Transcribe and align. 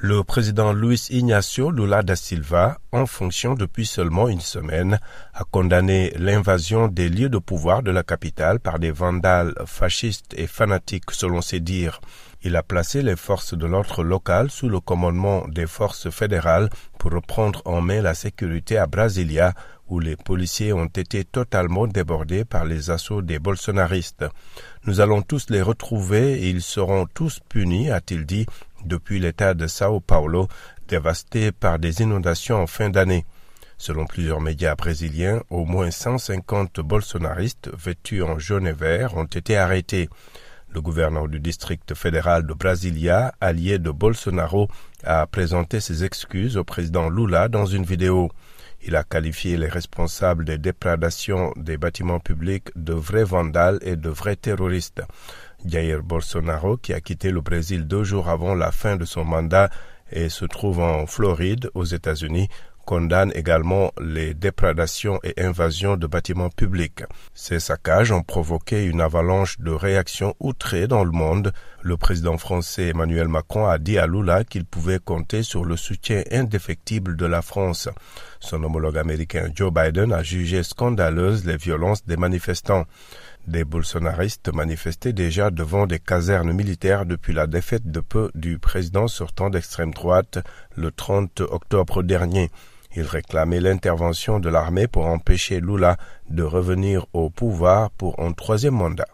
Le 0.00 0.22
président 0.22 0.72
Luis 0.72 1.08
Ignacio 1.10 1.72
Lula 1.72 2.04
da 2.04 2.14
Silva, 2.14 2.78
en 2.92 3.04
fonction 3.04 3.54
depuis 3.54 3.84
seulement 3.84 4.28
une 4.28 4.40
semaine, 4.40 5.00
a 5.34 5.42
condamné 5.42 6.12
l'invasion 6.16 6.86
des 6.86 7.08
lieux 7.08 7.28
de 7.28 7.38
pouvoir 7.38 7.82
de 7.82 7.90
la 7.90 8.04
capitale 8.04 8.60
par 8.60 8.78
des 8.78 8.92
vandales 8.92 9.54
fascistes 9.66 10.34
et 10.36 10.46
fanatiques 10.46 11.10
selon 11.10 11.40
ses 11.40 11.58
dires. 11.58 12.00
Il 12.42 12.54
a 12.54 12.62
placé 12.62 13.02
les 13.02 13.16
forces 13.16 13.54
de 13.54 13.66
l'ordre 13.66 14.04
local 14.04 14.52
sous 14.52 14.68
le 14.68 14.78
commandement 14.78 15.48
des 15.48 15.66
forces 15.66 16.10
fédérales 16.10 16.70
pour 17.00 17.10
reprendre 17.10 17.60
en 17.64 17.80
main 17.80 18.00
la 18.00 18.14
sécurité 18.14 18.78
à 18.78 18.86
Brasilia, 18.86 19.52
où 19.88 19.98
les 19.98 20.14
policiers 20.14 20.72
ont 20.72 20.86
été 20.86 21.24
totalement 21.24 21.88
débordés 21.88 22.44
par 22.44 22.64
les 22.64 22.90
assauts 22.90 23.22
des 23.22 23.38
bolsonaristes. 23.40 24.26
Nous 24.84 25.00
allons 25.00 25.22
tous 25.22 25.50
les 25.50 25.62
retrouver 25.62 26.34
et 26.34 26.50
ils 26.50 26.62
seront 26.62 27.06
tous 27.12 27.40
punis, 27.48 27.90
a-t-il 27.90 28.26
dit, 28.26 28.46
depuis 28.84 29.18
l'état 29.18 29.54
de 29.54 29.66
Sao 29.66 30.00
Paulo, 30.00 30.48
dévasté 30.88 31.52
par 31.52 31.78
des 31.78 32.02
inondations 32.02 32.62
en 32.62 32.66
fin 32.66 32.90
d'année. 32.90 33.26
Selon 33.76 34.06
plusieurs 34.06 34.40
médias 34.40 34.74
brésiliens, 34.74 35.42
au 35.50 35.64
moins 35.64 35.90
150 35.90 36.80
bolsonaristes 36.80 37.70
vêtus 37.76 38.22
en 38.22 38.38
jaune 38.38 38.66
et 38.66 38.72
vert 38.72 39.16
ont 39.16 39.24
été 39.24 39.56
arrêtés. 39.56 40.08
Le 40.74 40.82
gouverneur 40.82 41.28
du 41.28 41.40
district 41.40 41.94
fédéral 41.94 42.46
de 42.46 42.52
Brasilia, 42.52 43.32
allié 43.40 43.78
de 43.78 43.90
Bolsonaro, 43.90 44.68
a 45.02 45.26
présenté 45.26 45.80
ses 45.80 46.04
excuses 46.04 46.58
au 46.58 46.64
président 46.64 47.08
Lula 47.08 47.48
dans 47.48 47.64
une 47.64 47.84
vidéo. 47.84 48.30
Il 48.82 48.94
a 48.94 49.02
qualifié 49.02 49.56
les 49.56 49.66
responsables 49.66 50.44
des 50.44 50.58
déprédations 50.58 51.52
des 51.56 51.78
bâtiments 51.78 52.20
publics 52.20 52.68
de 52.76 52.92
vrais 52.92 53.24
vandales 53.24 53.78
et 53.80 53.96
de 53.96 54.10
vrais 54.10 54.36
terroristes. 54.36 55.02
Jair 55.64 56.02
Bolsonaro, 56.02 56.76
qui 56.76 56.92
a 56.92 57.00
quitté 57.00 57.30
le 57.30 57.40
Brésil 57.40 57.86
deux 57.86 58.04
jours 58.04 58.28
avant 58.28 58.54
la 58.54 58.70
fin 58.70 58.96
de 58.96 59.06
son 59.06 59.24
mandat 59.24 59.70
et 60.12 60.28
se 60.28 60.44
trouve 60.44 60.80
en 60.80 61.06
Floride, 61.06 61.70
aux 61.74 61.84
États-Unis, 61.84 62.48
condamne 62.88 63.32
également 63.34 63.92
les 64.00 64.32
déprédations 64.32 65.20
et 65.22 65.38
invasions 65.44 65.98
de 65.98 66.06
bâtiments 66.06 66.48
publics. 66.48 67.04
Ces 67.34 67.60
saccages 67.60 68.12
ont 68.12 68.22
provoqué 68.22 68.86
une 68.86 69.02
avalanche 69.02 69.60
de 69.60 69.72
réactions 69.72 70.34
outrées 70.40 70.86
dans 70.86 71.04
le 71.04 71.10
monde. 71.10 71.52
Le 71.82 71.98
président 71.98 72.38
français 72.38 72.88
Emmanuel 72.88 73.28
Macron 73.28 73.66
a 73.66 73.76
dit 73.76 73.98
à 73.98 74.06
Lula 74.06 74.42
qu'il 74.42 74.64
pouvait 74.64 75.00
compter 75.00 75.42
sur 75.42 75.66
le 75.66 75.76
soutien 75.76 76.22
indéfectible 76.32 77.14
de 77.14 77.26
la 77.26 77.42
France. 77.42 77.90
Son 78.40 78.64
homologue 78.64 78.96
américain 78.96 79.50
Joe 79.54 79.70
Biden 79.70 80.10
a 80.14 80.22
jugé 80.22 80.62
scandaleuses 80.62 81.44
les 81.44 81.58
violences 81.58 82.06
des 82.06 82.16
manifestants. 82.16 82.86
Des 83.46 83.64
bolsonaristes 83.64 84.50
manifestaient 84.54 85.12
déjà 85.12 85.50
devant 85.50 85.86
des 85.86 85.98
casernes 85.98 86.52
militaires 86.52 87.04
depuis 87.04 87.34
la 87.34 87.46
défaite 87.46 87.90
de 87.90 88.00
peu 88.00 88.30
du 88.34 88.58
président 88.58 89.08
sortant 89.08 89.50
d'extrême 89.50 89.92
droite 89.92 90.38
le 90.74 90.90
30 90.90 91.42
octobre 91.42 92.02
dernier. 92.02 92.50
Ils 92.98 93.04
réclamaient 93.04 93.60
l'intervention 93.60 94.40
de 94.40 94.48
l'armée 94.48 94.88
pour 94.88 95.06
empêcher 95.06 95.60
Lula 95.60 95.98
de 96.30 96.42
revenir 96.42 97.06
au 97.12 97.30
pouvoir 97.30 97.92
pour 97.92 98.18
un 98.18 98.32
troisième 98.32 98.74
mandat. 98.74 99.06